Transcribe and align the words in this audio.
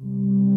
Don't 0.00 0.48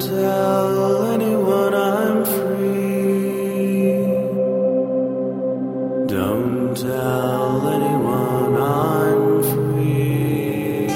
tell 0.00 1.04
anyone 1.12 1.72
I'm 1.72 2.24
free. 2.24 3.92
Don't 6.08 6.76
tell 6.76 7.68
anyone 7.68 8.56
I'm 8.60 9.42
free. 9.44 10.88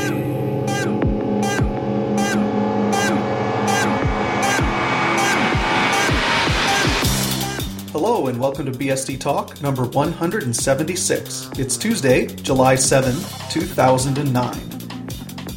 Hello 7.93 8.27
and 8.27 8.41
welcome 8.41 8.67
to 8.67 8.73
BSD 8.73 9.21
Talk 9.21 9.63
number 9.63 9.85
176. 9.85 11.51
It's 11.57 11.77
Tuesday, 11.77 12.27
July 12.27 12.75
7, 12.75 13.15
2009. 13.51 14.76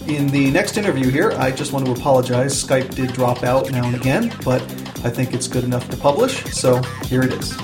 In 0.10 0.28
the 0.30 0.50
next 0.50 0.76
interview 0.76 1.12
here, 1.12 1.34
I 1.34 1.52
just 1.52 1.72
want 1.72 1.86
to 1.86 1.92
apologize. 1.92 2.64
Skype 2.66 2.96
did 2.96 3.14
drop 3.14 3.44
out 3.44 3.70
now 3.70 3.86
and 3.86 3.96
again, 3.96 4.34
but 4.44 4.60
I 5.06 5.12
think 5.12 5.36
it's 5.36 5.48
good 5.48 5.64
enough 5.64 5.88
to 5.92 5.98
publish, 5.98 6.46
so 6.46 6.82
here 7.06 7.22
it 7.22 7.32
is. 7.32 7.56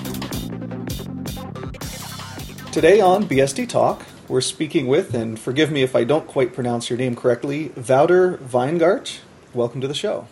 Today 2.72 3.02
on 3.02 3.26
BSD 3.26 3.68
Talk, 3.68 4.06
we're 4.28 4.42
speaking 4.42 4.86
with, 4.86 5.16
and 5.16 5.40
forgive 5.40 5.72
me 5.72 5.82
if 5.82 5.96
I 5.96 6.04
don't 6.04 6.28
quite 6.28 6.54
pronounce 6.54 6.88
your 6.88 7.00
name 7.00 7.16
correctly, 7.16 7.72
Wouter 7.76 8.38
Wijngaards. 8.38 9.22
Welcome 9.56 9.82
to 9.82 9.88
the 9.88 9.96
show. 9.96 10.28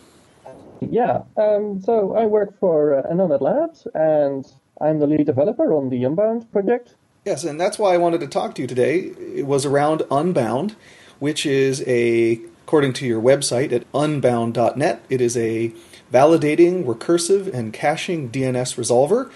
Yeah, 0.80 1.22
um, 1.36 1.82
so 1.82 2.14
I 2.14 2.26
work 2.26 2.60
for 2.60 2.96
uh, 2.96 3.12
NLnet 3.12 3.40
Labs, 3.40 3.88
and 3.92 4.46
I'm 4.80 5.00
the 5.00 5.08
lead 5.08 5.26
developer 5.26 5.74
on 5.74 5.88
the 5.88 6.04
Unbound 6.04 6.52
project. 6.52 6.94
Yes, 7.24 7.42
and 7.42 7.60
that's 7.60 7.76
why 7.76 7.92
I 7.92 7.96
wanted 7.96 8.20
to 8.20 8.28
talk 8.28 8.54
to 8.54 8.62
you 8.62 8.68
today. 8.68 8.98
It 9.34 9.48
was 9.48 9.66
around 9.66 10.04
Unbound, 10.12 10.76
which 11.18 11.46
is 11.46 11.82
a, 11.86 12.40
according 12.64 12.92
to 12.94 13.06
your 13.06 13.20
website 13.20 13.72
at 13.72 13.86
unbound.net, 13.94 15.04
it 15.08 15.20
is 15.20 15.36
a 15.36 15.72
validating, 16.12 16.84
recursive, 16.84 17.52
and 17.52 17.72
caching 17.72 18.30
DNS 18.30 18.76
resolver. 18.76 19.30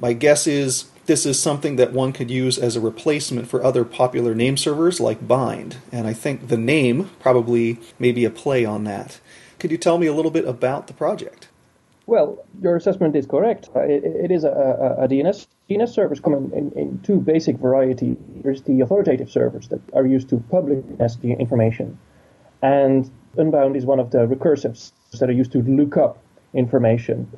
My 0.00 0.12
guess 0.12 0.46
is 0.46 0.86
this 1.06 1.24
is 1.24 1.40
something 1.40 1.76
that 1.76 1.92
one 1.92 2.12
could 2.12 2.30
use 2.30 2.58
as 2.58 2.76
a 2.76 2.80
replacement 2.80 3.48
for 3.48 3.64
other 3.64 3.84
popular 3.84 4.34
name 4.34 4.56
servers 4.56 5.00
like 5.00 5.26
Bind, 5.26 5.78
and 5.90 6.06
I 6.06 6.12
think 6.12 6.48
the 6.48 6.58
name 6.58 7.10
probably 7.18 7.80
may 7.98 8.12
be 8.12 8.26
a 8.26 8.30
play 8.30 8.64
on 8.64 8.84
that. 8.84 9.18
Could 9.58 9.70
you 9.70 9.78
tell 9.78 9.98
me 9.98 10.06
a 10.06 10.12
little 10.12 10.30
bit 10.30 10.46
about 10.46 10.86
the 10.86 10.92
project? 10.92 11.48
Well, 12.06 12.44
your 12.62 12.76
assessment 12.76 13.16
is 13.16 13.26
correct. 13.26 13.68
It, 13.74 14.04
it 14.04 14.30
is 14.30 14.44
a, 14.44 14.50
a, 14.50 15.04
a, 15.04 15.08
DNS. 15.08 15.46
DNS 15.68 15.88
servers 15.88 16.20
come 16.20 16.34
in, 16.34 16.52
in, 16.52 16.72
in, 16.72 17.00
two 17.00 17.20
basic 17.20 17.56
varieties. 17.58 18.16
There's 18.42 18.62
the 18.62 18.80
authoritative 18.80 19.30
servers 19.30 19.68
that 19.68 19.80
are 19.92 20.06
used 20.06 20.30
to 20.30 20.42
publish 20.50 20.84
the 21.16 21.32
information, 21.32 21.98
and 22.62 23.10
Unbound 23.36 23.76
is 23.76 23.84
one 23.84 24.00
of 24.00 24.10
the 24.10 24.26
recursives 24.26 24.92
that 25.18 25.28
are 25.28 25.32
used 25.32 25.52
to 25.52 25.62
look 25.62 25.96
up 25.96 26.18
information. 26.54 27.30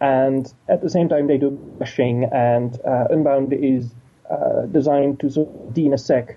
And 0.00 0.52
at 0.68 0.82
the 0.82 0.90
same 0.90 1.08
time, 1.08 1.26
they 1.26 1.38
do 1.38 1.58
caching, 1.78 2.24
and 2.32 2.78
uh, 2.86 3.08
Unbound 3.10 3.52
is 3.52 3.92
uh, 4.30 4.66
designed 4.66 5.20
to 5.20 5.30
sort 5.30 5.48
of 5.48 5.74
DNSSEC, 5.74 6.36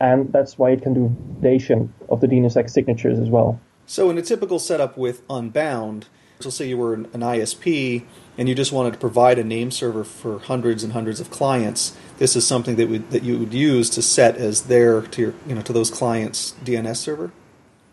and 0.00 0.32
that's 0.32 0.58
why 0.58 0.70
it 0.70 0.82
can 0.82 0.94
do 0.94 1.14
validation 1.40 1.90
of 2.08 2.20
the 2.20 2.26
DNSSEC 2.26 2.70
signatures 2.70 3.18
as 3.18 3.28
well. 3.28 3.60
So, 3.86 4.08
in 4.08 4.16
a 4.18 4.22
typical 4.22 4.58
setup 4.58 4.96
with 4.96 5.22
Unbound, 5.28 6.08
let's 6.44 6.56
say 6.56 6.68
you 6.68 6.78
were 6.78 6.94
an 6.94 7.06
ISP 7.06 8.04
and 8.38 8.48
you 8.48 8.54
just 8.54 8.72
wanted 8.72 8.92
to 8.92 8.98
provide 8.98 9.38
a 9.38 9.44
name 9.44 9.70
server 9.70 10.04
for 10.04 10.38
hundreds 10.38 10.82
and 10.82 10.92
hundreds 10.92 11.20
of 11.20 11.30
clients. 11.30 11.96
This 12.18 12.36
is 12.36 12.46
something 12.46 12.76
that 12.76 12.88
would, 12.88 13.10
that 13.10 13.22
you 13.22 13.38
would 13.38 13.52
use 13.52 13.90
to 13.90 14.02
set 14.02 14.36
as 14.36 14.62
their 14.62 15.02
to 15.02 15.22
your 15.22 15.34
you 15.46 15.54
know 15.54 15.62
to 15.62 15.72
those 15.72 15.90
clients 15.90 16.54
DNS 16.64 16.96
server. 16.96 17.32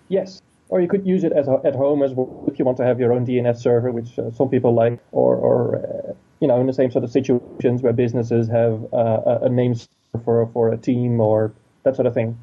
Yes, 0.07 0.41
or 0.69 0.79
you 0.79 0.87
could 0.87 1.05
use 1.05 1.23
it 1.23 1.33
as 1.33 1.47
a, 1.47 1.59
at 1.65 1.75
home 1.75 2.01
as 2.03 2.13
well 2.13 2.45
if 2.47 2.59
you 2.59 2.65
want 2.65 2.77
to 2.77 2.85
have 2.85 2.99
your 2.99 3.11
own 3.11 3.25
DNS 3.25 3.57
server, 3.57 3.91
which 3.91 4.17
uh, 4.17 4.31
some 4.31 4.49
people 4.49 4.73
like, 4.73 4.99
or, 5.11 5.35
or 5.35 5.75
uh, 5.75 6.13
you 6.39 6.47
know 6.47 6.59
in 6.59 6.67
the 6.67 6.73
same 6.73 6.91
sort 6.91 7.03
of 7.03 7.11
situations 7.11 7.81
where 7.81 7.93
businesses 7.93 8.47
have 8.47 8.85
uh, 8.93 9.39
a 9.41 9.49
name 9.49 9.75
server 9.75 10.23
for 10.23 10.49
for 10.53 10.69
a 10.69 10.77
team 10.77 11.19
or 11.19 11.53
that 11.83 11.95
sort 11.95 12.05
of 12.05 12.13
thing. 12.13 12.37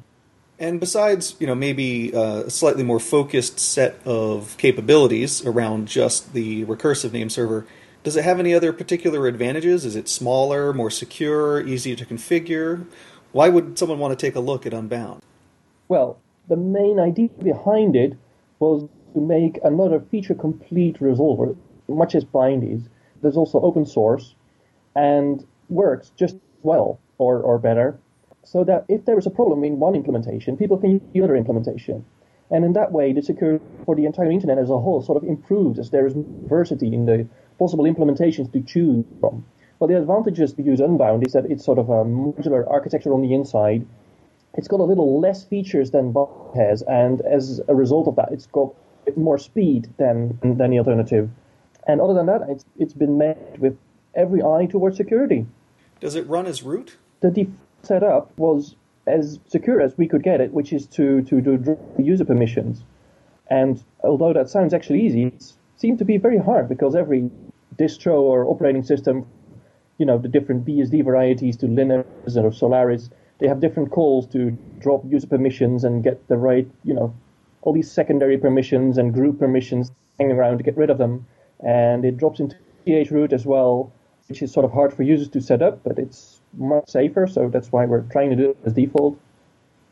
And 0.57 0.79
besides, 0.79 1.35
you 1.39 1.47
know, 1.47 1.55
maybe 1.55 2.13
uh, 2.13 2.43
a 2.43 2.49
slightly 2.49 2.83
more 2.83 2.99
focused 2.99 3.59
set 3.59 3.99
of 4.05 4.55
capabilities 4.57 5.45
around 5.45 5.87
just 5.87 6.33
the 6.33 6.63
recursive 6.65 7.11
name 7.11 7.29
server, 7.29 7.65
does 8.03 8.15
it 8.15 8.23
have 8.23 8.39
any 8.39 8.53
other 8.53 8.71
particular 8.71 9.27
advantages? 9.27 9.83
Is 9.83 9.95
it 9.95 10.07
smaller, 10.07 10.71
more 10.71 10.89
secure, 10.89 11.59
easier 11.61 11.95
to 11.95 12.05
configure? 12.05 12.85
Why 13.33 13.49
would 13.49 13.77
someone 13.77 13.99
want 13.99 14.17
to 14.17 14.25
take 14.25 14.35
a 14.35 14.39
look 14.39 14.65
at 14.65 14.73
Unbound? 14.73 15.21
Well, 15.89 16.19
the 16.47 16.55
main 16.55 16.99
idea 16.99 17.29
behind 17.43 17.95
it 17.95 18.17
was 18.59 18.87
to 19.13 19.19
make 19.19 19.59
another 19.63 19.99
feature 19.99 20.35
complete 20.35 20.99
resolver, 20.99 21.57
much 21.89 22.15
as 22.15 22.23
Bind 22.23 22.63
is. 22.63 22.87
There's 23.21 23.35
also 23.35 23.59
open 23.59 23.85
source 23.85 24.35
and 24.95 25.45
works 25.67 26.11
just 26.15 26.37
well 26.63 26.99
or, 27.17 27.41
or 27.41 27.59
better 27.59 27.99
so 28.45 28.63
that 28.63 28.85
if 28.87 29.05
there 29.05 29.17
is 29.17 29.25
a 29.25 29.31
problem 29.31 29.63
in 29.63 29.79
one 29.79 29.95
implementation, 29.95 30.55
people 30.55 30.77
can 30.77 30.91
use 30.91 31.01
the 31.13 31.21
other 31.23 31.35
implementation. 31.35 32.05
And 32.51 32.63
in 32.63 32.73
that 32.73 32.91
way, 32.91 33.11
the 33.11 33.21
security 33.21 33.65
for 33.85 33.95
the 33.95 34.05
entire 34.05 34.31
internet 34.31 34.59
as 34.59 34.69
a 34.69 34.77
whole 34.77 35.01
sort 35.01 35.21
of 35.21 35.27
improves 35.27 35.79
as 35.79 35.89
there 35.89 36.05
is 36.05 36.13
diversity 36.13 36.93
in 36.93 37.05
the 37.05 37.27
possible 37.57 37.85
implementations 37.85 38.53
to 38.53 38.61
choose 38.61 39.03
from. 39.19 39.45
Well, 39.79 39.87
the 39.87 39.97
advantages 39.97 40.53
to 40.53 40.61
use 40.61 40.79
Unbound 40.79 41.25
is 41.25 41.33
that 41.33 41.45
it's 41.49 41.65
sort 41.65 41.79
of 41.79 41.89
a 41.89 42.05
modular 42.05 42.69
architecture 42.69 43.13
on 43.13 43.21
the 43.21 43.33
inside. 43.33 43.85
It's 44.53 44.67
got 44.67 44.79
a 44.79 44.83
little 44.83 45.19
less 45.19 45.43
features 45.43 45.91
than 45.91 46.13
Bind 46.13 46.55
has, 46.55 46.81
and 46.83 47.19
as 47.21 47.61
a 47.67 47.75
result 47.75 48.07
of 48.07 48.15
that, 48.15 48.29
it's 48.31 48.45
got 48.47 48.73
more 49.17 49.37
speed 49.37 49.93
than, 49.97 50.39
than 50.41 50.71
the 50.71 50.77
alternative. 50.77 51.29
And 51.87 51.99
other 51.99 52.13
than 52.13 52.27
that, 52.27 52.41
it's, 52.47 52.65
it's 52.77 52.93
been 52.93 53.17
met 53.17 53.59
with 53.59 53.77
every 54.15 54.41
eye 54.41 54.67
towards 54.67 54.97
security. 54.97 55.45
Does 55.99 56.15
it 56.15 56.27
run 56.27 56.45
as 56.45 56.63
root? 56.63 56.97
The 57.21 57.31
set 57.85 58.03
up 58.03 58.31
was 58.37 58.75
as 59.07 59.39
secure 59.47 59.81
as 59.81 59.97
we 59.97 60.07
could 60.07 60.23
get 60.23 60.41
it, 60.41 60.51
which 60.51 60.73
is 60.73 60.87
to, 60.87 61.21
to 61.23 61.41
do 61.41 61.57
the 61.57 61.77
user 62.03 62.25
permissions. 62.25 62.83
And 63.47 63.83
although 64.03 64.33
that 64.33 64.49
sounds 64.49 64.73
actually 64.73 65.05
easy, 65.05 65.25
it 65.25 65.53
seemed 65.77 65.99
to 65.99 66.05
be 66.05 66.17
very 66.17 66.37
hard 66.37 66.67
because 66.67 66.95
every 66.95 67.29
distro 67.77 68.19
or 68.19 68.45
operating 68.45 68.83
system, 68.83 69.27
you 69.97 70.05
know, 70.05 70.17
the 70.17 70.27
different 70.27 70.65
BSD 70.65 71.03
varieties 71.03 71.57
to 71.57 71.67
Linux 71.67 72.05
or 72.35 72.51
Solaris, 72.51 73.09
they 73.39 73.47
have 73.47 73.59
different 73.59 73.91
calls 73.91 74.27
to 74.27 74.57
drop 74.79 75.03
user 75.07 75.27
permissions 75.27 75.83
and 75.83 76.03
get 76.03 76.27
the 76.27 76.37
right, 76.37 76.67
you 76.83 76.93
know, 76.93 77.13
all 77.61 77.73
these 77.73 77.91
secondary 77.91 78.37
permissions 78.37 78.97
and 78.97 79.13
group 79.13 79.39
permissions 79.39 79.91
hanging 80.19 80.35
around 80.35 80.57
to 80.57 80.63
get 80.63 80.77
rid 80.77 80.89
of 80.89 80.97
them. 80.97 81.25
And 81.59 82.05
it 82.05 82.17
drops 82.17 82.39
into 82.39 82.55
chroot 82.85 83.33
as 83.33 83.45
well, 83.45 83.91
which 84.27 84.41
is 84.41 84.51
sort 84.51 84.65
of 84.65 84.71
hard 84.71 84.93
for 84.93 85.03
users 85.03 85.29
to 85.29 85.41
set 85.41 85.61
up, 85.61 85.83
but 85.83 85.99
it's 85.99 86.41
much 86.57 86.89
safer, 86.89 87.27
so 87.27 87.49
that's 87.49 87.71
why 87.71 87.85
we're 87.85 88.01
trying 88.01 88.29
to 88.29 88.35
do 88.35 88.49
it 88.51 88.57
as 88.65 88.73
default. 88.73 89.19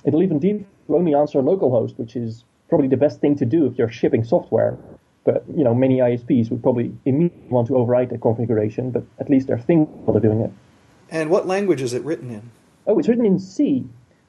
It'll 0.06 0.24
even 0.24 0.40
default 0.40 0.68
only 0.90 1.14
answer 1.14 1.42
localhost, 1.42 1.98
which 1.98 2.16
is 2.16 2.44
probably 2.70 2.88
the 2.88 2.98
best 2.98 3.22
thing 3.22 3.36
to 3.38 3.46
do 3.46 3.66
if 3.66 3.78
you're 3.78 3.90
shipping 3.90 4.24
software. 4.24 4.78
But 5.24 5.46
you 5.56 5.64
know, 5.64 5.74
many 5.74 6.00
ISPs 6.00 6.50
would 6.50 6.62
probably 6.62 6.94
immediately 7.06 7.48
want 7.50 7.68
to 7.68 7.74
overwrite 7.74 8.10
that 8.10 8.22
configuration, 8.22 8.92
but 8.92 9.04
at 9.20 9.30
least 9.30 9.48
they're 9.48 9.60
thinking 9.60 10.04
they're 10.12 10.20
doing 10.20 10.42
it. 10.42 10.52
And 11.10 11.30
what 11.30 11.48
language 11.48 11.82
is 11.82 11.94
it 11.94 12.04
written 12.04 12.30
in? 12.30 12.52
Oh, 12.88 13.00
it's 13.00 13.08
written 13.08 13.26
in 13.26 13.40
C, 13.40 13.88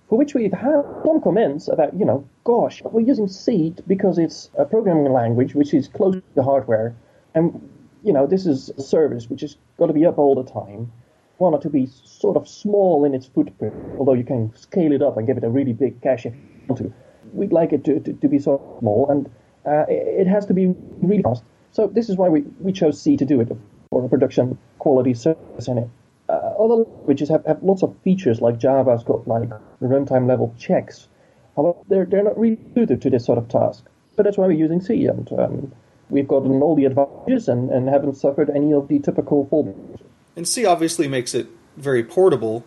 for 0.09 0.19
which 0.19 0.35
we've 0.35 0.53
had 0.53 0.83
some 1.05 1.21
comments 1.21 1.67
about, 1.67 1.99
you 1.99 2.05
know, 2.05 2.29
gosh, 2.45 2.83
we're 2.83 3.01
using 3.01 3.27
C 3.27 3.75
because 3.89 4.19
it's 4.19 4.51
a 4.57 4.65
programming 4.65 5.13
language 5.13 5.55
which 5.55 5.75
is 5.75 5.89
close 5.89 6.15
to 6.15 6.23
the 6.35 6.43
hardware, 6.43 6.95
and 7.35 7.69
you 8.05 8.13
know, 8.13 8.27
this 8.27 8.47
is 8.47 8.71
a 8.71 8.83
service 8.83 9.29
which 9.29 9.41
has 9.41 9.57
got 9.79 9.87
to 9.87 9.93
be 9.93 10.07
up 10.07 10.19
all 10.19 10.35
the 10.35 10.49
time 10.49 10.93
want 11.39 11.57
it 11.57 11.63
to 11.63 11.71
be 11.71 11.87
sort 12.05 12.37
of 12.37 12.49
small 12.49 13.05
in 13.05 13.15
its 13.15 13.27
footprint, 13.27 13.75
although 13.99 14.15
you 14.15 14.25
can 14.25 14.55
scale 14.57 14.93
it 14.93 15.03
up 15.03 15.17
and 15.17 15.27
give 15.27 15.37
it 15.37 15.45
a 15.45 15.51
really 15.51 15.73
big 15.73 16.01
cache 16.01 16.27
if 16.27 16.35
you 16.35 16.41
want 16.69 16.79
to. 16.79 16.93
We'd 17.33 17.53
like 17.53 17.73
it 17.73 17.85
to, 17.85 18.01
to, 18.01 18.13
to 18.13 18.29
be 18.29 18.39
sort 18.39 18.61
of 18.61 18.79
small, 18.79 19.11
and 19.11 19.27
uh, 19.67 19.85
it 19.89 20.27
has 20.27 20.47
to 20.47 20.55
be 20.55 20.75
really 21.03 21.23
fast. 21.23 21.43
So 21.73 21.89
this 21.89 22.09
is 22.09 22.17
why 22.17 22.29
we, 22.29 22.43
we 22.61 22.73
chose 22.73 23.01
C 23.01 23.17
to 23.17 23.25
do 23.25 23.41
it 23.41 23.49
for 23.91 24.05
a 24.05 24.09
production 24.09 24.59
quality 24.79 25.15
service 25.15 25.67
in 25.67 25.79
it. 25.79 25.89
Uh, 26.29 26.33
other 26.33 26.75
languages 26.75 27.29
have, 27.29 27.45
have 27.47 27.63
lots 27.63 27.83
of 27.83 27.97
features, 28.05 28.41
like 28.41 28.59
Java's 28.59 29.03
got 29.03 29.27
like 29.27 29.51
runtime 29.83 30.29
level 30.29 30.55
checks. 30.59 31.09
However, 31.57 31.79
they're, 31.89 32.05
they're 32.05 32.23
not 32.23 32.39
really 32.39 32.59
suited 32.75 33.03
to 33.03 33.11
this 33.11 33.25
sort 33.25 33.39
of 33.39 33.49
task. 33.49 33.85
But 34.17 34.23
that's 34.23 34.39
why 34.39 34.47
we're 34.47 34.53
using 34.53 34.81
C, 34.81 35.07
and 35.07 35.31
um, 35.33 35.73
we've 36.15 36.29
gotten 36.29 36.63
all 36.63 36.77
the 36.77 36.85
advantages 36.85 37.49
and, 37.49 37.71
and 37.71 37.89
haven't 37.89 38.15
suffered 38.15 38.49
any 38.49 38.73
of 38.73 38.87
the 38.89 39.01
typical 39.01 39.47
fallbacks. 39.47 40.01
And 40.37 40.49
C 40.49 40.65
obviously 40.65 41.09
makes 41.09 41.35
it 41.35 41.49
very 41.77 42.05
portable. 42.05 42.65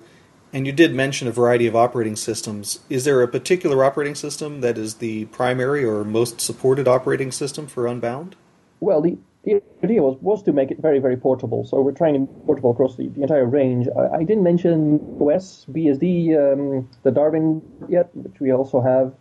And 0.53 0.65
you 0.65 0.73
did 0.73 0.93
mention 0.93 1.27
a 1.27 1.31
variety 1.31 1.67
of 1.67 1.75
operating 1.75 2.15
systems. 2.15 2.79
Is 2.89 3.05
there 3.05 3.21
a 3.21 3.27
particular 3.27 3.83
operating 3.83 4.15
system 4.15 4.61
that 4.61 4.77
is 4.77 4.95
the 4.95 5.25
primary 5.25 5.83
or 5.83 6.03
most 6.03 6.39
supported 6.39 6.87
operating 6.87 7.31
system 7.31 7.67
for 7.67 7.87
Unbound? 7.87 8.35
Well, 8.79 9.01
the, 9.01 9.17
the 9.43 9.61
idea 9.83 10.01
was, 10.01 10.17
was 10.21 10.43
to 10.43 10.53
make 10.53 10.71
it 10.71 10.79
very, 10.79 10.99
very 10.99 11.17
portable. 11.17 11.65
So 11.65 11.81
we're 11.81 11.91
trying 11.91 12.13
to 12.13 12.19
be 12.19 12.45
portable 12.45 12.71
across 12.71 12.95
the, 12.95 13.07
the 13.09 13.21
entire 13.21 13.45
range. 13.45 13.87
I, 13.97 14.17
I, 14.17 14.23
didn't 14.23 14.43
mention 14.43 14.99
OS, 15.21 15.65
BSD, 15.69 16.35
um, 16.35 16.89
the 17.03 17.11
Darwin 17.11 17.61
yet, 17.89 18.09
which 18.15 18.39
we 18.39 18.51
also 18.51 18.81
have. 18.81 19.13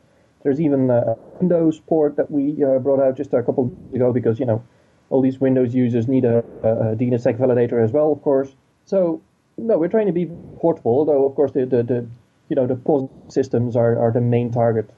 There's 0.46 0.60
even 0.60 0.90
a 0.90 1.16
Windows 1.40 1.81
port 1.81 2.14
that 2.19 2.31
we 2.31 2.62
uh, 2.62 2.78
brought 2.78 3.00
out 3.00 3.16
just 3.16 3.32
a 3.34 3.43
couple 3.43 3.76
ago 3.93 4.12
because, 4.12 4.38
you 4.38 4.46
know, 4.46 4.62
all 5.10 5.20
these 5.20 5.40
Windows 5.40 5.75
users 5.75 6.06
need 6.06 6.25
a, 6.25 6.38
a 6.62 6.94
DNSSEC 6.94 7.37
validator 7.37 7.82
as 7.82 7.90
well, 7.90 8.12
of 8.12 8.22
course. 8.22 8.54
So, 8.84 9.22
no, 9.58 9.76
we're 9.76 9.88
trying 9.88 10.06
to 10.06 10.12
be 10.12 10.26
portable, 10.60 11.04
though, 11.04 11.26
of 11.26 11.34
course, 11.34 11.50
the, 11.50 11.66
the, 11.66 11.82
the 11.82 12.06
you 12.48 12.54
know, 12.54 12.64
the 12.64 12.76
POSIX 12.76 13.10
systems 13.32 13.75
are, 13.75 13.98
are 13.98 14.12
the 14.12 14.20
main 14.20 14.52
target. 14.52 14.88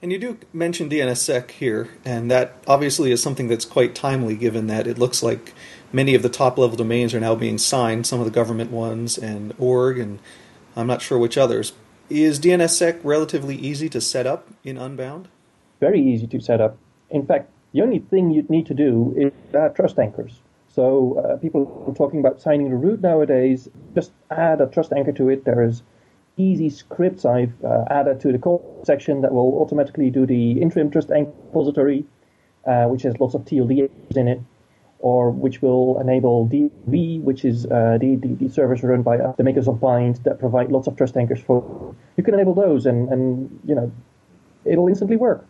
And 0.00 0.10
you 0.10 0.18
do 0.18 0.38
mention 0.54 0.88
DNSSEC 0.88 1.50
here, 1.50 1.90
and 2.06 2.30
that 2.30 2.54
obviously 2.66 3.12
is 3.12 3.22
something 3.22 3.48
that's 3.48 3.66
quite 3.66 3.94
timely 3.94 4.34
given 4.34 4.66
that 4.68 4.86
it 4.86 4.96
looks 4.96 5.22
like 5.22 5.52
many 5.92 6.14
of 6.14 6.22
the 6.22 6.30
top 6.30 6.56
level 6.56 6.78
domains 6.78 7.12
are 7.12 7.20
now 7.20 7.34
being 7.34 7.58
signed, 7.58 8.06
some 8.06 8.18
of 8.18 8.24
the 8.24 8.30
government 8.30 8.70
ones 8.70 9.18
and 9.18 9.52
org, 9.58 9.98
and 9.98 10.20
I'm 10.74 10.86
not 10.86 11.02
sure 11.02 11.18
which 11.18 11.36
others. 11.36 11.74
Is 12.10 12.40
DNSSEC 12.40 12.98
relatively 13.04 13.54
easy 13.54 13.88
to 13.88 14.00
set 14.00 14.26
up 14.26 14.48
in 14.64 14.76
Unbound? 14.76 15.28
Very 15.78 16.00
easy 16.02 16.26
to 16.26 16.40
set 16.40 16.60
up. 16.60 16.76
In 17.08 17.24
fact, 17.24 17.48
the 17.72 17.82
only 17.82 18.00
thing 18.00 18.32
you'd 18.32 18.50
need 18.50 18.66
to 18.66 18.74
do 18.74 19.14
is 19.16 19.32
add 19.54 19.76
trust 19.76 19.96
anchors. 19.96 20.40
So 20.74 21.20
uh, 21.20 21.36
people 21.36 21.84
are 21.86 21.94
talking 21.94 22.18
about 22.18 22.40
signing 22.40 22.70
the 22.70 22.76
root 22.76 23.00
nowadays. 23.00 23.68
Just 23.94 24.10
add 24.28 24.60
a 24.60 24.66
trust 24.66 24.92
anchor 24.92 25.12
to 25.12 25.28
it. 25.28 25.44
There's 25.44 25.84
easy 26.36 26.68
scripts 26.68 27.24
I've 27.24 27.52
uh, 27.64 27.84
added 27.88 28.18
to 28.22 28.32
the 28.32 28.38
code 28.38 28.62
section 28.82 29.20
that 29.20 29.32
will 29.32 29.62
automatically 29.62 30.10
do 30.10 30.26
the 30.26 30.60
interim 30.60 30.90
trust 30.90 31.12
anchor 31.12 31.30
repository, 31.46 32.06
uh, 32.66 32.86
which 32.86 33.02
has 33.02 33.20
lots 33.20 33.34
of 33.34 33.42
TLD 33.44 33.88
in 34.16 34.26
it, 34.26 34.40
or 35.00 35.30
which 35.30 35.62
will 35.62 35.98
enable 36.00 36.46
DLV, 36.48 37.22
which 37.22 37.44
is 37.44 37.66
uh, 37.66 37.98
the, 38.00 38.16
the, 38.16 38.34
the 38.34 38.48
servers 38.48 38.82
run 38.82 39.02
by 39.02 39.16
the 39.16 39.42
makers 39.42 39.66
of 39.66 39.80
Bind 39.80 40.16
that 40.24 40.38
provide 40.38 40.70
lots 40.70 40.86
of 40.86 40.96
trust 40.96 41.16
anchors 41.16 41.40
for. 41.40 41.94
You 42.16 42.22
can 42.22 42.34
enable 42.34 42.54
those, 42.54 42.86
and, 42.86 43.08
and 43.08 43.60
you 43.64 43.74
know, 43.74 43.90
it'll 44.64 44.88
instantly 44.88 45.16
work. 45.16 45.46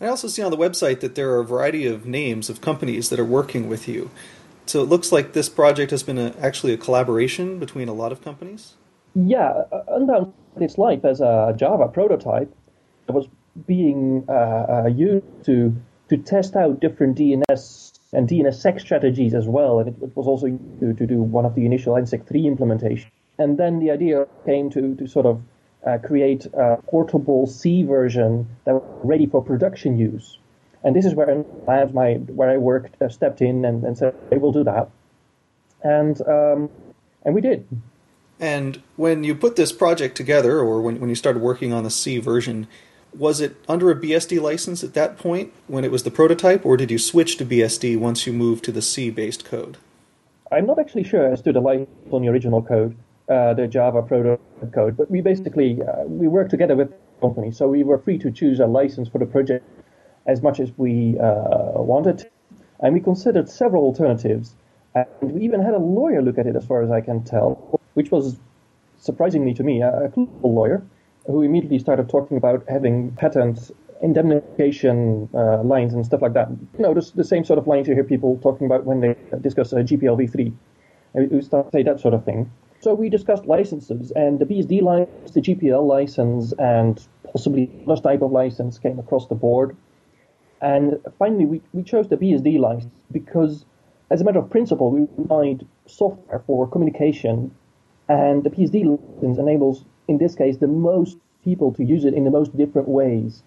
I 0.00 0.06
also 0.06 0.28
see 0.28 0.42
on 0.42 0.50
the 0.50 0.56
website 0.56 1.00
that 1.00 1.14
there 1.14 1.30
are 1.30 1.40
a 1.40 1.44
variety 1.44 1.86
of 1.86 2.06
names 2.06 2.48
of 2.48 2.60
companies 2.60 3.08
that 3.08 3.18
are 3.18 3.24
working 3.24 3.68
with 3.68 3.88
you. 3.88 4.10
So 4.66 4.82
it 4.82 4.88
looks 4.88 5.10
like 5.10 5.32
this 5.32 5.48
project 5.48 5.90
has 5.90 6.02
been 6.02 6.18
a, 6.18 6.34
actually 6.40 6.72
a 6.72 6.76
collaboration 6.76 7.58
between 7.58 7.88
a 7.88 7.92
lot 7.92 8.12
of 8.12 8.22
companies. 8.22 8.74
Yeah, 9.14 9.62
Unbound 9.88 10.32
its 10.60 10.76
life 10.76 11.04
as 11.04 11.20
a 11.20 11.54
Java 11.56 11.88
prototype. 11.88 12.54
It 13.08 13.12
was 13.12 13.26
being 13.66 14.24
uh, 14.28 14.32
uh, 14.84 14.90
used 14.94 15.24
to 15.46 15.74
to 16.08 16.16
test 16.18 16.54
out 16.54 16.80
different 16.80 17.18
DNS 17.18 17.95
and 18.12 18.28
DNSSEC 18.28 18.80
strategies 18.80 19.34
as 19.34 19.46
well, 19.46 19.78
and 19.78 19.88
it, 19.88 19.94
it 20.02 20.16
was 20.16 20.26
also 20.26 20.46
to, 20.80 20.94
to 20.94 21.06
do 21.06 21.22
one 21.22 21.44
of 21.44 21.54
the 21.54 21.66
initial 21.66 21.94
NSEC 21.94 22.26
3 22.26 22.46
implementation. 22.46 23.10
And 23.38 23.58
then 23.58 23.80
the 23.80 23.90
idea 23.90 24.26
came 24.44 24.70
to, 24.70 24.94
to 24.94 25.06
sort 25.06 25.26
of 25.26 25.42
uh, 25.86 25.98
create 25.98 26.46
a 26.54 26.78
portable 26.88 27.46
C 27.46 27.82
version 27.82 28.48
that 28.64 28.74
was 28.74 29.00
ready 29.04 29.26
for 29.26 29.42
production 29.42 29.98
use. 29.98 30.38
And 30.82 30.94
this 30.94 31.04
is 31.04 31.14
where 31.14 31.44
Labs, 31.66 31.92
my 31.92 32.14
where 32.14 32.50
I 32.50 32.56
worked, 32.58 33.00
uh, 33.02 33.08
stepped 33.08 33.40
in 33.40 33.64
and, 33.64 33.84
and 33.84 33.98
said, 33.98 34.14
"Hey, 34.30 34.38
we'll 34.38 34.52
do 34.52 34.64
that," 34.64 34.88
and 35.82 36.20
um, 36.28 36.70
and 37.24 37.34
we 37.34 37.40
did. 37.40 37.66
And 38.38 38.82
when 38.96 39.24
you 39.24 39.34
put 39.34 39.56
this 39.56 39.72
project 39.72 40.16
together, 40.16 40.60
or 40.60 40.80
when 40.80 41.00
when 41.00 41.08
you 41.08 41.16
started 41.16 41.42
working 41.42 41.72
on 41.72 41.82
the 41.82 41.90
C 41.90 42.18
version, 42.18 42.68
was 43.18 43.40
it 43.40 43.56
under 43.68 43.90
a 43.90 43.96
BSD 43.96 44.40
license 44.40 44.84
at 44.84 44.94
that 44.94 45.18
point 45.18 45.52
when 45.66 45.84
it 45.84 45.90
was 45.90 46.02
the 46.02 46.10
prototype, 46.10 46.64
or 46.64 46.76
did 46.76 46.90
you 46.90 46.98
switch 46.98 47.36
to 47.38 47.46
BSD 47.46 47.98
once 47.98 48.26
you 48.26 48.32
moved 48.32 48.64
to 48.64 48.72
the 48.72 48.82
C 48.82 49.10
based 49.10 49.44
code? 49.44 49.78
I'm 50.52 50.66
not 50.66 50.78
actually 50.78 51.04
sure 51.04 51.32
as 51.32 51.42
to 51.42 51.52
the 51.52 51.60
license 51.60 51.88
on 52.10 52.22
the 52.22 52.28
original 52.28 52.62
code, 52.62 52.96
uh, 53.28 53.54
the 53.54 53.66
Java 53.66 54.02
prototype 54.02 54.40
code, 54.72 54.96
but 54.96 55.10
we 55.10 55.20
basically 55.20 55.80
uh, 55.82 56.04
we 56.04 56.28
worked 56.28 56.50
together 56.50 56.76
with 56.76 56.90
the 56.90 56.96
company, 57.20 57.50
so 57.50 57.68
we 57.68 57.82
were 57.82 57.98
free 57.98 58.18
to 58.18 58.30
choose 58.30 58.60
a 58.60 58.66
license 58.66 59.08
for 59.08 59.18
the 59.18 59.26
project 59.26 59.64
as 60.26 60.42
much 60.42 60.60
as 60.60 60.70
we 60.76 61.18
uh, 61.18 61.72
wanted, 61.74 62.28
and 62.80 62.94
we 62.94 63.00
considered 63.00 63.48
several 63.48 63.84
alternatives, 63.84 64.54
and 64.94 65.06
we 65.20 65.42
even 65.42 65.62
had 65.62 65.74
a 65.74 65.78
lawyer 65.78 66.20
look 66.20 66.38
at 66.38 66.46
it, 66.46 66.54
as 66.54 66.64
far 66.66 66.82
as 66.82 66.90
I 66.90 67.00
can 67.00 67.22
tell, 67.24 67.80
which 67.94 68.10
was 68.10 68.36
surprisingly 68.98 69.54
to 69.54 69.62
me 69.62 69.82
a, 69.82 70.12
a 70.16 70.46
lawyer 70.46 70.82
who 71.26 71.42
immediately 71.42 71.78
started 71.78 72.08
talking 72.08 72.36
about 72.36 72.64
having 72.68 73.12
patents 73.12 73.72
indemnification 74.02 75.28
uh, 75.34 75.62
lines 75.62 75.94
and 75.94 76.04
stuff 76.04 76.22
like 76.22 76.34
that. 76.34 76.48
You 76.50 76.82
know, 76.82 76.94
the, 76.94 77.24
same 77.24 77.44
sort 77.44 77.58
of 77.58 77.66
lines 77.66 77.88
you 77.88 77.94
hear 77.94 78.04
people 78.04 78.38
talking 78.42 78.66
about 78.66 78.84
when 78.84 79.00
they 79.00 79.16
discuss 79.40 79.72
uh, 79.72 79.76
GPLv3. 79.76 80.52
We 81.14 81.40
start 81.42 81.66
to 81.66 81.72
say 81.72 81.82
that 81.82 82.00
sort 82.00 82.14
of 82.14 82.24
thing. 82.24 82.50
So 82.80 82.94
we 82.94 83.08
discussed 83.08 83.46
licenses, 83.46 84.12
and 84.14 84.38
the 84.38 84.44
BSD 84.44 84.82
license, 84.82 85.30
the 85.32 85.40
GPL 85.40 85.86
license, 85.86 86.52
and 86.58 87.04
possibly 87.32 87.70
other 87.88 88.00
type 88.00 88.22
of 88.22 88.32
license 88.32 88.78
came 88.78 88.98
across 88.98 89.26
the 89.26 89.34
board. 89.34 89.76
And 90.60 91.00
finally, 91.18 91.46
we, 91.46 91.62
we 91.72 91.82
chose 91.82 92.08
the 92.08 92.16
BSD 92.16 92.58
license 92.58 92.92
because, 93.10 93.64
as 94.10 94.20
a 94.20 94.24
matter 94.24 94.38
of 94.38 94.50
principle, 94.50 94.90
we 94.90 95.06
provide 95.06 95.66
software 95.86 96.40
for 96.46 96.68
communication, 96.68 97.50
and 98.08 98.44
the 98.44 98.50
BSD 98.50 98.84
license 98.84 99.38
enables 99.38 99.84
in 100.08 100.18
this 100.18 100.34
case, 100.34 100.58
the 100.58 100.66
most 100.66 101.18
people 101.44 101.72
to 101.74 101.84
use 101.84 102.04
it 102.04 102.14
in 102.14 102.24
the 102.24 102.30
most 102.30 102.56
different 102.56 102.88
ways. 102.88 103.42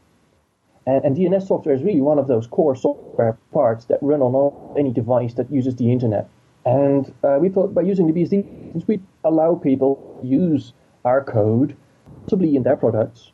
And, 0.86 1.04
and 1.06 1.16
DNS 1.16 1.48
software 1.48 1.76
is 1.76 1.84
really 1.84 2.02
one 2.02 2.20
of 2.20 2.28
those 2.28 2.48
core 2.48 2.76
software 2.76 3.38
parts 3.54 3.86
that 3.86 4.00
run 4.02 4.22
on 4.22 4.78
any 4.78 4.92
device 4.92 5.34
that 5.36 5.52
uses 5.52 5.76
the 5.76 5.92
internet. 5.92 6.30
And 6.66 7.14
uh, 7.24 7.38
we 7.40 7.50
thought 7.50 7.74
by 7.74 7.82
using 7.82 8.08
the 8.08 8.14
BSD, 8.14 8.72
since 8.74 8.88
we 8.88 9.00
allow 9.24 9.56
people 9.56 10.20
to 10.22 10.28
use 10.28 10.74
our 11.06 11.24
code, 11.24 11.76
possibly 12.24 12.56
in 12.56 12.64
their 12.64 12.76
products, 12.76 13.32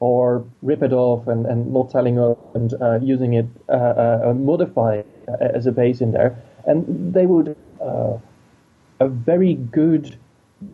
or 0.00 0.44
rip 0.62 0.82
it 0.82 0.92
off 0.92 1.26
and, 1.26 1.46
and 1.46 1.72
not 1.72 1.90
telling 1.90 2.18
us 2.18 2.36
and 2.54 2.74
uh, 2.80 2.98
using 3.02 3.34
it, 3.34 3.46
uh, 3.68 3.72
uh, 3.72 4.34
modify 4.36 5.02
as 5.40 5.66
a 5.66 5.72
base 5.72 6.00
in 6.00 6.12
there, 6.12 6.40
and 6.66 7.12
they 7.12 7.26
would 7.26 7.56
uh, 7.80 8.16
a 9.00 9.08
very 9.08 9.54
good 9.54 10.16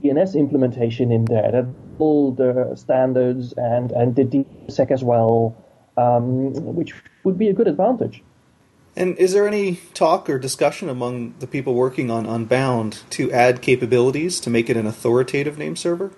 DNS 0.02 0.34
implementation 0.34 1.12
in 1.12 1.26
there 1.26 1.50
that 1.52 1.66
all 1.98 2.32
the 2.32 2.74
standards 2.76 3.52
and, 3.56 3.92
and 3.92 4.16
the 4.16 4.24
DNSSEC 4.24 4.90
as 4.90 5.04
well, 5.04 5.56
um, 5.96 6.52
which 6.74 6.94
would 7.22 7.38
be 7.38 7.48
a 7.48 7.52
good 7.52 7.68
advantage. 7.68 8.22
And 8.96 9.18
is 9.18 9.32
there 9.32 9.46
any 9.46 9.80
talk 9.92 10.30
or 10.30 10.38
discussion 10.38 10.88
among 10.88 11.34
the 11.40 11.46
people 11.46 11.74
working 11.74 12.10
on 12.10 12.26
Unbound 12.26 13.02
to 13.10 13.30
add 13.32 13.60
capabilities 13.60 14.38
to 14.40 14.50
make 14.50 14.70
it 14.70 14.76
an 14.76 14.86
authoritative 14.86 15.58
name 15.58 15.74
server? 15.74 16.12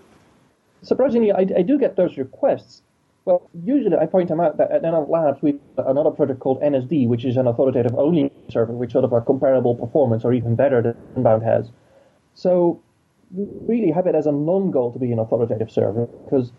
Surprisingly, 0.83 1.33
I, 1.33 1.47
I 1.57 1.63
do 1.63 1.79
get 1.79 1.97
those 1.97 2.17
requests. 2.19 2.83
Well, 3.25 3.51
usually 3.65 3.97
I 3.97 4.07
point 4.07 4.29
them 4.29 4.41
out 4.41 4.59
that 4.59 4.71
at 4.71 4.83
NL 4.83 5.09
Labs 5.09 5.43
we 5.43 5.59
have 5.77 5.87
another 5.87 6.11
project 6.11 6.39
called 6.39 6.61
NSD, 6.61 7.09
which 7.09 7.25
is 7.25 7.37
an 7.37 7.49
authoritative 7.49 7.95
only 7.97 8.31
server, 8.51 8.73
which 8.73 8.93
sort 8.93 9.05
of 9.05 9.13
a 9.13 9.21
comparable 9.21 9.75
performance 9.75 10.25
or 10.25 10.33
even 10.33 10.55
better 10.55 10.81
than 10.83 10.97
Unbound 11.17 11.43
has. 11.43 11.71
So 12.35 12.83
really 13.33 13.91
have 13.91 14.07
it 14.07 14.15
as 14.15 14.27
a 14.27 14.33
non-goal 14.33 14.93
to 14.93 14.99
be 14.99 15.13
an 15.13 15.19
authoritative 15.19 15.71
server 15.71 16.07
because 16.07 16.53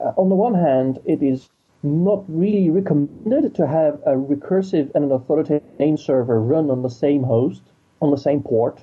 uh, 0.00 0.12
on 0.16 0.28
the 0.28 0.34
one 0.34 0.54
hand, 0.54 0.98
it 1.04 1.22
is 1.22 1.48
not 1.82 2.24
really 2.28 2.70
recommended 2.70 3.54
to 3.54 3.66
have 3.66 3.94
a 4.06 4.12
recursive 4.12 4.90
and 4.94 5.04
an 5.04 5.12
authoritative 5.12 5.62
name 5.78 5.96
server 5.96 6.40
run 6.40 6.70
on 6.70 6.82
the 6.82 6.90
same 6.90 7.22
host, 7.22 7.62
on 8.00 8.10
the 8.10 8.16
same 8.16 8.42
port. 8.42 8.82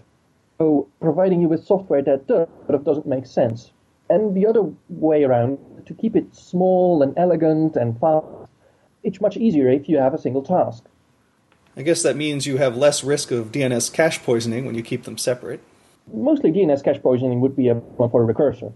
So 0.59 0.87
providing 1.01 1.41
you 1.41 1.47
with 1.47 1.65
software 1.65 2.03
that 2.03 2.27
does, 2.27 2.47
but 2.67 2.83
doesn't 2.83 3.07
make 3.07 3.25
sense. 3.25 3.71
And 4.09 4.35
the 4.35 4.45
other 4.45 4.71
way 4.89 5.23
around, 5.23 5.57
to 5.87 5.93
keep 5.93 6.15
it 6.15 6.35
small 6.35 7.01
and 7.01 7.13
elegant 7.17 7.75
and 7.75 7.99
fast, 7.99 8.27
it's 9.03 9.19
much 9.19 9.35
easier 9.37 9.69
if 9.69 9.89
you 9.89 9.97
have 9.97 10.13
a 10.13 10.19
single 10.19 10.43
task. 10.43 10.83
I 11.75 11.81
guess 11.81 12.03
that 12.03 12.15
means 12.15 12.45
you 12.45 12.57
have 12.57 12.75
less 12.75 13.03
risk 13.03 13.31
of 13.31 13.51
DNS 13.51 13.91
cache 13.93 14.21
poisoning 14.21 14.65
when 14.65 14.75
you 14.75 14.83
keep 14.83 15.03
them 15.03 15.17
separate 15.17 15.61
mostly 16.13 16.51
DNS 16.51 16.83
cache 16.83 17.01
poisoning 17.01 17.41
would 17.41 17.55
be 17.55 17.67
a 17.67 17.75
problem 17.75 18.09
for 18.09 18.23
a 18.23 18.33
recurser. 18.33 18.73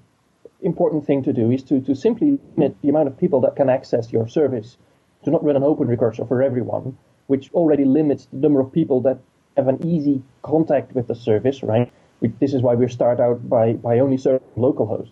Important 0.61 1.05
thing 1.05 1.23
to 1.23 1.33
do 1.33 1.51
is 1.51 1.63
to, 1.63 1.81
to 1.81 1.95
simply 1.95 2.39
limit 2.55 2.75
the 2.81 2.89
amount 2.89 3.07
of 3.07 3.17
people 3.17 3.41
that 3.41 3.55
can 3.55 3.69
access 3.69 4.11
your 4.11 4.27
service. 4.27 4.77
To 5.23 5.31
not 5.31 5.43
run 5.43 5.55
an 5.55 5.63
open 5.63 5.87
recursor 5.87 6.25
for 6.25 6.43
everyone, 6.43 6.97
which 7.27 7.51
already 7.53 7.83
limits 7.85 8.27
the 8.31 8.37
number 8.37 8.59
of 8.59 8.71
people 8.71 9.01
that 9.01 9.19
have 9.57 9.67
an 9.67 9.85
easy 9.85 10.21
contact 10.43 10.93
with 10.93 11.07
the 11.07 11.15
service, 11.15 11.63
right? 11.63 11.91
This 12.39 12.53
is 12.53 12.61
why 12.61 12.75
we 12.75 12.87
start 12.89 13.19
out 13.19 13.47
by, 13.49 13.73
by 13.73 13.99
only 13.99 14.17
serving 14.17 14.47
localhost. 14.55 15.09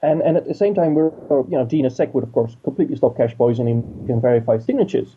And, 0.00 0.22
and 0.22 0.36
at 0.36 0.46
the 0.46 0.54
same 0.54 0.74
time, 0.74 0.94
we're, 0.94 1.10
you 1.30 1.58
know, 1.58 1.66
DNSSEC 1.66 2.14
would, 2.14 2.24
of 2.24 2.32
course, 2.32 2.56
completely 2.62 2.96
stop 2.96 3.16
cache 3.16 3.36
poisoning 3.36 4.06
and 4.08 4.22
verify 4.22 4.58
signatures. 4.58 5.16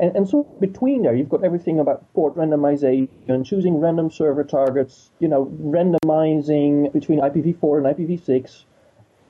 And, 0.00 0.16
and 0.16 0.28
so 0.28 0.44
between 0.58 1.02
there, 1.02 1.14
you've 1.14 1.28
got 1.28 1.44
everything 1.44 1.78
about 1.78 2.10
port 2.14 2.34
randomization, 2.34 3.44
choosing 3.44 3.78
random 3.80 4.10
server 4.10 4.44
targets, 4.44 5.10
you 5.18 5.28
know, 5.28 5.44
randomizing 5.62 6.90
between 6.92 7.20
IPv4 7.20 7.76
and 7.76 8.08
IPv6, 8.08 8.64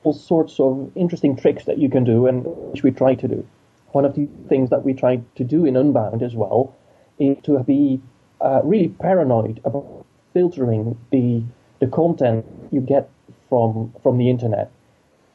all 0.03 0.13
sorts 0.13 0.61
of 0.61 0.89
interesting 0.95 1.35
tricks 1.35 1.65
that 1.65 1.77
you 1.77 1.89
can 1.89 2.05
do, 2.05 2.25
and 2.25 2.45
which 2.71 2.83
we 2.83 2.91
try 2.91 3.15
to 3.15 3.27
do. 3.27 3.45
One 3.91 4.05
of 4.05 4.15
the 4.15 4.29
things 4.47 4.69
that 4.69 4.85
we 4.85 4.93
try 4.93 5.21
to 5.35 5.43
do 5.43 5.65
in 5.65 5.75
Unbound 5.75 6.23
as 6.23 6.35
well 6.35 6.73
is 7.19 7.35
to 7.43 7.59
be 7.59 8.01
uh, 8.39 8.61
really 8.63 8.87
paranoid 8.87 9.59
about 9.65 10.05
filtering 10.33 10.97
the 11.11 11.43
the 11.79 11.87
content 11.87 12.45
you 12.71 12.79
get 12.79 13.09
from 13.49 13.93
from 14.01 14.17
the 14.17 14.29
internet, 14.29 14.71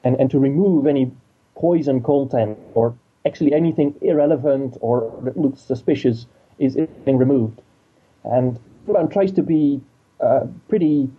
and 0.02 0.16
and 0.18 0.30
to 0.30 0.38
remove 0.38 0.86
any 0.86 1.12
poison 1.54 2.02
content 2.02 2.58
or 2.74 2.94
actually 3.26 3.52
anything 3.52 3.94
irrelevant 4.00 4.76
or 4.80 5.12
that 5.24 5.36
looks 5.36 5.60
suspicious 5.60 6.26
is 6.58 6.76
being 7.04 7.18
removed. 7.18 7.60
And 8.24 8.58
Unbound 8.86 9.12
tries 9.12 9.32
to 9.32 9.42
be 9.42 9.80
uh, 10.20 10.46
pretty 10.68 11.10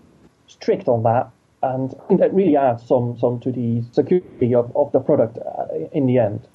strict 0.48 0.88
on 0.88 1.04
that, 1.04 1.30
and 1.62 1.94
I 2.04 2.08
think 2.08 2.20
that 2.22 2.34
really 2.34 2.56
adds 2.56 2.88
some, 2.88 3.18
some 3.20 3.40
to 3.42 3.52
the 3.52 3.84
security 3.92 4.56
of, 4.56 4.76
of 4.76 4.92
the 4.92 5.00
product 5.00 5.38
uh, 5.38 5.66
in 5.92 6.08
the 6.08 6.18
end. 6.18 6.48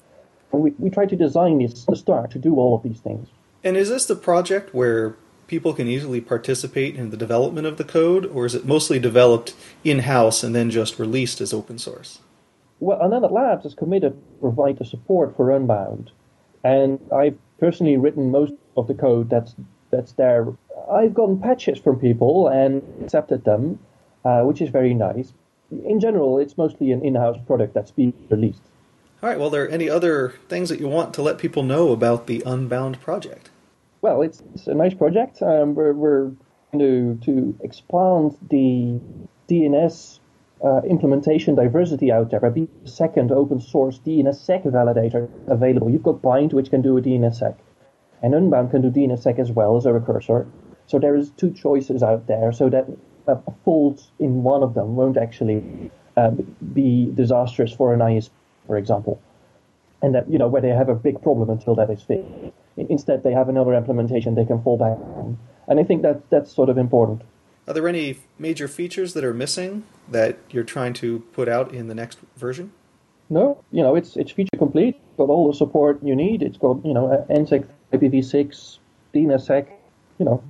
We, 0.51 0.71
we 0.77 0.89
try 0.89 1.05
to 1.05 1.15
design 1.15 1.59
this 1.59 1.85
the 1.85 1.95
start 1.95 2.31
to 2.31 2.39
do 2.39 2.55
all 2.55 2.75
of 2.75 2.83
these 2.83 2.99
things. 2.99 3.27
And 3.63 3.77
is 3.77 3.89
this 3.89 4.05
the 4.05 4.15
project 4.15 4.73
where 4.73 5.15
people 5.47 5.73
can 5.73 5.87
easily 5.87 6.21
participate 6.21 6.95
in 6.95 7.09
the 7.09 7.17
development 7.17 7.67
of 7.67 7.77
the 7.77 7.83
code, 7.83 8.25
or 8.25 8.45
is 8.45 8.55
it 8.55 8.65
mostly 8.65 8.99
developed 8.99 9.53
in 9.83 9.99
house 9.99 10.43
and 10.43 10.55
then 10.55 10.69
just 10.69 10.99
released 10.99 11.41
as 11.41 11.53
open 11.53 11.77
source? 11.77 12.19
Well, 12.83 12.99
NLnet 12.99 13.31
Labs 13.31 13.65
is 13.65 13.75
committed 13.75 14.11
to 14.11 14.39
provide 14.41 14.77
the 14.77 14.83
support 14.83 15.37
for 15.37 15.51
Unbound, 15.51 16.11
and 16.65 16.99
I've 17.15 17.37
personally 17.57 17.95
written 17.95 18.29
most 18.29 18.55
of 18.75 18.87
the 18.87 18.93
code 18.93 19.29
that's 19.29 19.55
that's 19.89 20.11
there. 20.11 20.53
I've 20.91 21.13
gotten 21.13 21.39
patches 21.39 21.79
from 21.79 21.97
people 21.97 22.49
and 22.49 22.83
accepted 23.01 23.45
them, 23.45 23.79
uh, 24.25 24.41
which 24.41 24.61
is 24.61 24.69
very 24.69 24.93
nice. 24.93 25.31
In 25.71 26.01
general, 26.01 26.39
it's 26.39 26.57
mostly 26.57 26.91
an 26.91 27.05
in-house 27.05 27.37
product 27.47 27.73
that's 27.73 27.91
being 27.91 28.11
released. 28.29 28.63
All 29.21 29.29
right. 29.29 29.39
Well, 29.39 29.47
are 29.47 29.51
there 29.51 29.69
any 29.71 29.89
other 29.89 30.33
things 30.49 30.67
that 30.67 30.81
you 30.81 30.89
want 30.89 31.13
to 31.13 31.21
let 31.21 31.37
people 31.37 31.63
know 31.63 31.93
about 31.93 32.27
the 32.27 32.43
Unbound 32.45 32.99
project? 32.99 33.49
Well, 34.01 34.21
it's, 34.21 34.43
it's 34.55 34.67
a 34.67 34.73
nice 34.73 34.93
project. 34.93 35.41
Um, 35.41 35.73
we're, 35.73 35.93
we're 35.93 36.31
going 36.73 36.79
to, 36.79 37.25
to 37.25 37.57
expand 37.63 38.37
the 38.49 38.99
DNS 39.49 40.19
uh, 40.63 40.81
implementation 40.89 41.55
diversity 41.55 42.11
out 42.11 42.31
there 42.31 42.39
by 42.39 42.49
being 42.49 42.69
the 42.83 42.89
second 42.89 43.31
open 43.31 43.59
source 43.59 43.99
DNSSEC 43.99 44.65
validator 44.65 45.29
available. 45.47 45.89
You've 45.89 46.03
got 46.03 46.21
Bind, 46.21 46.53
which 46.53 46.69
can 46.69 46.81
do 46.81 46.97
a 46.97 47.01
DNSSEC, 47.01 47.55
and 48.21 48.33
Unbound 48.33 48.71
can 48.71 48.81
do 48.81 48.89
DNSSEC 48.89 49.39
as 49.39 49.51
well 49.51 49.75
as 49.75 49.85
a 49.85 49.93
recursor. 49.93 50.47
So 50.87 50.99
there 50.99 51.15
is 51.15 51.31
two 51.31 51.51
choices 51.51 52.01
out 52.01 52.27
there, 52.27 52.51
so 52.51 52.69
that 52.69 52.87
a 53.27 53.37
fault 53.65 54.09
in 54.19 54.43
one 54.43 54.63
of 54.63 54.73
them 54.73 54.95
won't 54.95 55.17
actually 55.17 55.91
uh, 56.17 56.31
be 56.73 57.11
disastrous 57.13 57.73
for 57.73 57.93
an 57.93 57.99
ISP, 57.99 58.29
for 58.67 58.77
example, 58.77 59.21
and 60.01 60.15
that 60.15 60.29
you 60.29 60.37
know 60.37 60.47
where 60.47 60.61
they 60.61 60.69
have 60.69 60.89
a 60.89 60.95
big 60.95 61.21
problem 61.21 61.49
until 61.49 61.75
that 61.75 61.89
is 61.89 62.01
fixed. 62.01 62.29
Instead, 62.77 63.23
they 63.23 63.33
have 63.33 63.49
another 63.49 63.73
implementation 63.73 64.35
they 64.35 64.45
can 64.45 64.61
fall 64.61 64.77
back 64.77 64.97
on, 65.17 65.37
and 65.67 65.79
I 65.79 65.83
think 65.83 66.01
that 66.03 66.29
that's 66.29 66.51
sort 66.51 66.69
of 66.69 66.77
important. 66.77 67.21
Are 67.67 67.73
there 67.73 67.87
any 67.87 68.17
major 68.37 68.67
features 68.67 69.13
that 69.13 69.23
are 69.23 69.33
missing 69.33 69.83
that 70.09 70.37
you're 70.49 70.65
trying 70.65 70.93
to 70.95 71.19
put 71.31 71.47
out 71.47 71.73
in 71.73 71.87
the 71.87 71.95
next 71.95 72.19
version? 72.35 72.73
No, 73.29 73.63
you 73.71 73.81
know 73.81 73.95
it's 73.95 74.17
it's 74.17 74.31
feature 74.31 74.57
complete. 74.57 74.99
Got 75.17 75.29
all 75.29 75.47
the 75.47 75.57
support 75.57 75.99
you 76.03 76.15
need. 76.15 76.43
It's 76.43 76.57
got 76.57 76.85
you 76.85 76.93
know 76.93 77.25
NSEC, 77.29 77.65
IPv6, 77.93 78.79
DNSSEC. 79.13 79.67
You 80.19 80.25
know, 80.25 80.43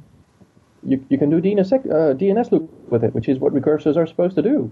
you 0.84 1.06
you 1.10 1.18
can 1.20 1.30
do 1.30 1.40
DNSSEC, 1.40 1.86
uh, 1.86 2.14
DNS 2.16 2.52
loop 2.52 2.70
with 2.90 3.04
it, 3.04 3.14
which 3.14 3.30
is 3.30 3.38
what 3.38 3.54
recursors 3.54 3.96
are 3.96 4.08
supposed 4.08 4.36
to 4.36 4.42
do. 4.42 4.72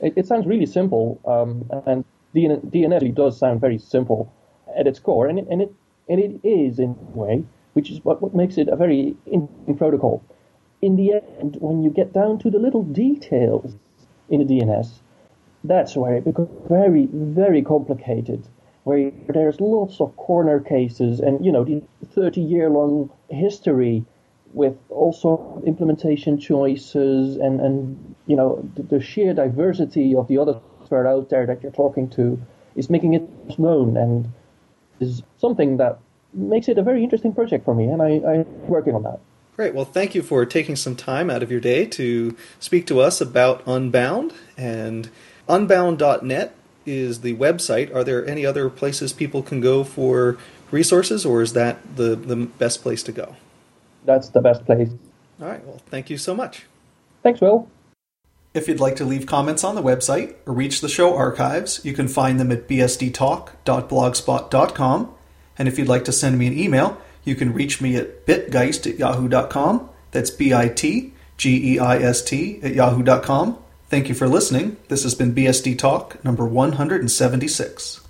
It, 0.00 0.14
it 0.16 0.26
sounds 0.26 0.46
really 0.46 0.66
simple, 0.66 1.20
um, 1.26 1.68
and 1.84 2.04
DNS, 2.34 2.64
DNS 2.70 3.14
does 3.14 3.38
sound 3.38 3.60
very 3.60 3.78
simple 3.78 4.32
at 4.78 4.86
its 4.86 5.00
core, 5.00 5.26
and 5.26 5.40
it, 5.40 5.46
and 5.50 5.62
it 5.62 5.74
and 6.08 6.20
it 6.20 6.40
is 6.44 6.78
in 6.78 6.90
a 6.90 7.18
way, 7.18 7.44
which 7.72 7.90
is 7.90 8.04
what, 8.04 8.22
what 8.22 8.34
makes 8.34 8.56
it 8.56 8.68
a 8.68 8.76
very 8.76 9.16
interesting 9.26 9.76
protocol. 9.76 10.22
In 10.82 10.96
the 10.96 11.14
end, 11.14 11.56
when 11.60 11.82
you 11.82 11.90
get 11.90 12.12
down 12.12 12.38
to 12.40 12.50
the 12.50 12.58
little 12.58 12.82
details 12.82 13.76
in 14.28 14.44
the 14.44 14.54
DNS, 14.54 14.88
that's 15.64 15.96
where 15.96 16.14
it 16.16 16.24
becomes 16.24 16.50
very, 16.68 17.06
very 17.12 17.62
complicated. 17.62 18.48
Where 18.84 19.12
there's 19.28 19.60
lots 19.60 20.00
of 20.00 20.16
corner 20.16 20.58
cases 20.58 21.20
and 21.20 21.44
you 21.46 21.52
know 21.52 21.64
the 21.64 21.82
30-year-long 22.16 23.10
history 23.30 24.04
with 24.52 24.76
also 24.90 25.62
implementation 25.64 26.38
choices 26.38 27.36
and 27.36 27.60
and 27.60 28.14
you 28.26 28.34
know 28.36 28.68
the, 28.74 28.82
the 28.82 29.00
sheer 29.00 29.32
diversity 29.32 30.16
of 30.16 30.26
the 30.26 30.36
other 30.36 30.60
software 30.80 31.06
out 31.06 31.30
there 31.30 31.46
that 31.46 31.62
you're 31.62 31.72
talking 31.72 32.10
to 32.10 32.38
is 32.74 32.90
making 32.90 33.14
it 33.14 33.58
known 33.58 33.96
and 33.96 34.30
is 35.00 35.22
something 35.38 35.76
that 35.78 35.98
makes 36.34 36.68
it 36.68 36.78
a 36.78 36.82
very 36.82 37.02
interesting 37.02 37.32
project 37.32 37.64
for 37.64 37.74
me, 37.74 37.84
and 37.84 38.02
I, 38.02 38.20
I'm 38.26 38.66
working 38.66 38.94
on 38.94 39.02
that. 39.04 39.20
Great. 39.56 39.74
Well, 39.74 39.84
thank 39.84 40.14
you 40.14 40.22
for 40.22 40.46
taking 40.46 40.76
some 40.76 40.96
time 40.96 41.28
out 41.28 41.42
of 41.42 41.50
your 41.50 41.60
day 41.60 41.84
to 41.84 42.34
speak 42.58 42.86
to 42.86 43.00
us 43.00 43.20
about 43.20 43.62
Unbound. 43.66 44.32
And 44.56 45.10
unbound.net 45.48 46.54
is 46.86 47.20
the 47.20 47.36
website. 47.36 47.94
Are 47.94 48.02
there 48.02 48.26
any 48.26 48.46
other 48.46 48.70
places 48.70 49.12
people 49.12 49.42
can 49.42 49.60
go 49.60 49.84
for 49.84 50.38
resources, 50.70 51.26
or 51.26 51.42
is 51.42 51.52
that 51.52 51.96
the, 51.96 52.16
the 52.16 52.36
best 52.36 52.82
place 52.82 53.02
to 53.04 53.12
go? 53.12 53.36
That's 54.04 54.30
the 54.30 54.40
best 54.40 54.64
place. 54.64 54.88
All 55.40 55.48
right. 55.48 55.64
Well, 55.66 55.82
thank 55.86 56.08
you 56.08 56.16
so 56.16 56.34
much. 56.34 56.64
Thanks, 57.22 57.40
Will. 57.40 57.68
If 58.54 58.68
you'd 58.68 58.80
like 58.80 58.96
to 58.96 59.04
leave 59.04 59.26
comments 59.26 59.64
on 59.64 59.74
the 59.74 59.82
website 59.82 60.34
or 60.46 60.54
reach 60.54 60.80
the 60.80 60.88
show 60.88 61.14
archives, 61.16 61.84
you 61.84 61.92
can 61.92 62.08
find 62.08 62.40
them 62.40 62.50
at 62.52 62.68
bsdtalk.blogspot.com. 62.68 65.14
And 65.58 65.68
if 65.68 65.78
you'd 65.78 65.88
like 65.88 66.06
to 66.06 66.12
send 66.12 66.38
me 66.38 66.46
an 66.46 66.58
email, 66.58 67.01
you 67.24 67.34
can 67.34 67.52
reach 67.52 67.80
me 67.80 67.96
at 67.96 68.26
bitgeist 68.26 68.90
at 68.90 68.98
yahoo.com. 68.98 69.88
That's 70.10 70.30
B 70.30 70.54
I 70.54 70.68
T 70.68 71.12
G 71.36 71.74
E 71.74 71.78
I 71.78 71.98
S 71.98 72.22
T 72.22 72.60
at 72.62 72.74
yahoo.com. 72.74 73.58
Thank 73.88 74.08
you 74.08 74.14
for 74.14 74.28
listening. 74.28 74.76
This 74.88 75.02
has 75.02 75.14
been 75.14 75.34
BSD 75.34 75.78
Talk 75.78 76.22
number 76.24 76.46
176. 76.46 78.01